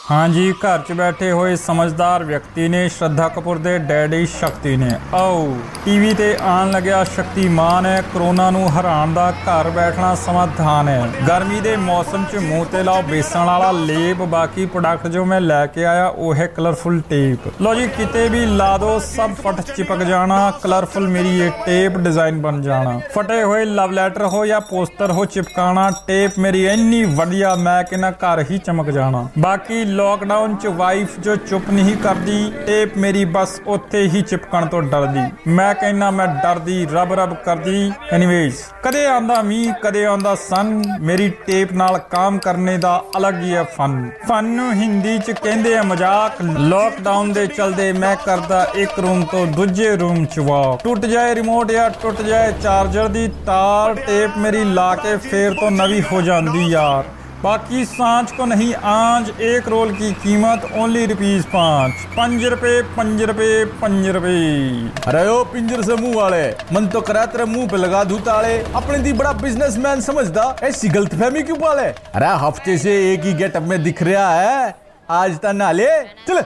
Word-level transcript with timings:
ਹਾਂਜੀ, 0.00 0.52
ਘਰ 0.60 0.78
'ਚ 0.78 0.92
ਬੈਠੇ 0.92 1.30
ਹੋਏ 1.32 1.56
ਸਮਝਦਾਰ 1.56 2.22
ਵਿਅਕਤੀ 2.24 2.66
ਨੇ 2.68 2.88
ਸ਼ਰਧਾ 2.88 3.26
ਕਪੂਰ 3.28 3.58
ਦੇ 3.58 3.76
ਡੈਡੀ 3.78 4.24
ਸ਼ਕਤੀ 4.26 4.76
ਨੇ। 4.76 4.90
ਆਓ, 5.14 5.56
ਟੀਵੀ 5.84 6.12
ਤੇ 6.14 6.34
ਆਉਣ 6.42 6.70
ਲੱਗਿਆ 6.70 7.02
ਸ਼ਕਤੀਮਾਨ 7.04 7.86
ਹੈ, 7.86 8.02
ਕਰੋਨਾ 8.14 8.50
ਨੂੰ 8.50 8.66
ਹਰਾਉਣ 8.70 9.12
ਦਾ 9.14 9.30
ਘਰ 9.38 9.68
ਬੈਠਣਾ 9.70 10.14
ਸਮਾਧਾਨ 10.14 10.88
ਹੈ। 10.88 11.10
ਗਰਮੀ 11.28 11.60
ਦੇ 11.60 11.76
ਮੌਸਮ 11.76 12.24
'ਚ 12.24 12.36
ਮੂੰਹ 12.36 12.64
ਤੇ 12.64 12.82
ਲਾਓ 12.82 13.02
ਬੇਸਣ 13.02 13.44
ਵਾਲਾ 13.44 13.70
ਲੇਪ, 13.72 14.22
ਬਾਕੀ 14.24 14.66
ਪ੍ਰੋਡਕਟ 14.66 15.06
ਜੋ 15.08 15.24
ਮੈਂ 15.24 15.40
ਲੈ 15.40 15.64
ਕੇ 15.66 15.84
ਆਇਆ, 15.84 16.06
ਉਹ 16.06 16.34
ਹੈ 16.34 16.46
ਕਲਰਫੁਲ 16.46 17.00
ਟੇਪ 17.10 17.48
ਲੋ 17.60 17.74
ਜੀ, 17.74 17.86
ਕਿਤੇ 17.88 18.28
ਵੀ 18.28 18.44
ਲਾ 18.46 18.76
ਦੋ, 18.78 18.98
ਸਭ 19.06 19.34
ਫਟ 19.36 19.60
ਚਿਪਕ 19.70 20.02
ਜਾਣਾ 20.02 20.50
ਕਲਰਫੁਲ 20.62 21.08
ਮੇਰੀ 21.08 21.38
ਇਹ 21.40 21.50
ਟੇਪ 21.66 21.98
ਡਿਜ਼ਾਈਨ 21.98 22.40
ਬਣ 22.42 22.60
ਜਾਣਾ। 22.62 22.98
ਫਟੇ 23.14 23.42
ਹੋਏ 23.42 23.64
ਲਵ 23.64 23.90
ਲੈਟਰ 23.92 24.26
ਹੋ 24.26 24.44
ਜਾਂ 24.46 24.60
ਪੋਸਟਰ 24.70 25.10
ਹੋ 25.10 25.24
ਚਿਪਕਾਣਾ 25.26 25.90
ਟੇਪ 26.06 26.38
ਮੇਰੀ 26.38 26.66
ਇੰਨੀ 26.66 27.04
ਵਧੀਆ, 27.04 27.54
ਮੈਂ 27.54 27.82
ਕਿਨਾ 27.84 28.10
ਘਰ 28.12 28.44
ਹੀ 28.50 28.58
ਚਮਕ 28.58 28.90
ਜਾਣਾ। 28.90 29.26
ਬਾਕੀ 29.38 29.84
ਲੋਕਡਾਊਨ 30.00 30.54
ਚ 30.56 30.66
ਵਾਈਫ 30.76 31.18
ਜੋ 31.20 31.34
ਚੁੱਪ 31.36 31.64
ਨਹੀਂ 31.70 31.96
ਕਰਦੀ 31.96 32.52
ਟੇਪ 32.66 32.96
ਮੇਰੀ 32.98 33.24
ਬਸ 33.32 33.50
ਉੱਥੇ 33.66 34.00
ਹੀ 34.04 34.22
ਚਿਪਕਣ 34.22 34.66
ਤੋਂ 34.66 34.80
ਡਰਦੀ। 34.82 35.24
ਮੈਂ 35.46 35.74
ਕਹਿੰਨਾ 35.74 36.10
ਮੈਂ 36.10 36.26
ਡਰਦੀ, 36.26 36.84
ਰਬ 36.92 37.12
ਰਬ 37.12 37.34
ਕਰਦੀ। 37.44 37.90
ਐਨੀਵੇਜ਼ 38.12 38.62
ਕਦੇ 38.82 39.04
ਆਂਦਾ 39.06 39.40
ਮੀਂਹ, 39.42 39.72
ਕਦੇ 39.82 40.04
ਆਉਂਦਾ 40.04 40.34
ਸਨ 40.34 40.82
ਮੇਰੀ 41.00 41.28
ਟੇਪ 41.46 41.72
ਨਾਲ 41.72 41.98
ਕੰਮ 42.10 42.38
ਕਰਨੇ 42.38 42.76
ਦਾ 42.78 42.94
ਅਲੱਗ 43.16 43.42
ਹੀ 43.42 43.54
ਹੈ 43.54 43.62
ਫਨ 43.76 44.10
ਫਨ 44.28 44.44
ਨੂੰ 44.52 44.72
ਹਿੰਦੀ 44.72 45.18
ਚ 45.18 45.30
ਕਹਿੰਦੇ 45.42 45.76
ਆ 45.76 45.82
ਮਜ਼ਾਕ। 45.82 46.42
ਲੋਕਡਾਊਨ 46.42 47.32
ਦੇ 47.32 47.46
ਚਲਦੇ 47.46 47.92
ਮੈਂ 47.92 48.16
ਕਰਦਾ 48.24 48.64
ਇੱਕ 48.76 48.98
ਰੂਮ 48.98 49.24
ਤੋਂ 49.32 49.46
ਦੂਜੇ 49.46 49.94
ਰੂਮ 49.96 50.24
ਚ 50.24 50.38
ਵਾਕ 50.40 50.82
ਟੁੱਟ 50.84 51.06
ਜਾਏ 51.06 51.34
ਰਿਮੋਟ 51.34 51.72
ਜਾਂ 51.72 51.88
ਟੁੱਟ 52.02 52.22
ਜਾਏ 52.22 52.52
ਚਾਰਜਰ 52.62 53.08
ਦੀ 53.10 53.28
ਤਾਰ 53.46 53.94
ਟੇਪ 54.06 54.38
ਮੇਰੀ 54.38 54.64
ਲਾ 54.64 54.94
ਕੇ 54.96 55.16
ਫੇਰ 55.30 55.54
ਤੋਂ 55.54 55.70
ਨਵੀਂ 55.70 56.02
ਹੋ 56.12 56.20
ਜਾਂਦੀ 56.22 56.66
ਯਾਰ 56.68 57.04
बाकी 57.42 57.84
सांच 57.84 58.32
को 58.32 58.44
नहीं, 58.44 58.72
आज 58.76 59.28
एक 59.42 59.68
रोल 59.68 59.92
की 59.92 60.12
कीमत 60.14 60.64
ओनली 60.78 61.04
रुपीज़ 61.06 61.44
पाँच। 61.46 61.92
पंज 62.16 62.44
रुपये 62.44 62.82
पंज 62.96 63.22
रुपये 63.22 63.64
पंज 63.80 64.08
रुपये 64.08 64.90
अरे 65.08 65.26
ओ 65.28 65.42
पिंजर 65.44 65.82
से 65.82 65.94
मुँह 65.96 66.16
वाले, 66.16 66.42
मन 66.72 66.86
तो 66.86 67.00
करा 67.00 67.24
तेरे 67.26 67.44
मुँह 67.46 67.68
पे 67.68 67.76
लगा 67.76 68.02
दू 68.04 68.18
ताले। 68.20 68.58
अपने 68.76 68.98
दी 68.98 69.12
बड़ा 69.12 69.32
बिजनेसमैन 69.40 70.00
समझदा, 70.00 70.44
ऐसी 70.62 70.88
गलतफहमी 70.88 71.42
क्यों 71.42 71.56
पाले? 71.56 71.86
अरे 72.14 72.34
हफ़्ते 72.44 72.76
से 72.78 72.92
एक 73.12 73.24
ही 73.24 73.32
गेटअप 73.34 73.62
में 73.62 73.82
दिख 73.82 74.02
रहा 74.02 74.34
है, 74.34 74.74
आज 75.08 75.38
ता 75.38 75.52
नाले 75.54 75.88
चल। 76.28 76.42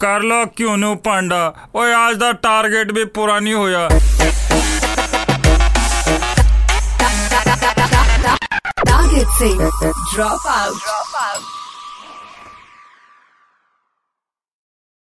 कर 0.00 0.22
लो 0.22 0.44
क्यों 0.56 0.76
नो 0.76 0.94
पांडा 1.02 1.42
और 1.74 1.90
आज 1.94 2.16
दा 2.16 2.30
टारगेट 2.40 2.92
भी 2.92 3.04
पुरानी 3.10 3.52
होया। 3.52 3.88
Drop 9.40 10.44
out. 10.44 10.78
Drop 10.78 11.06
out. 11.18 11.59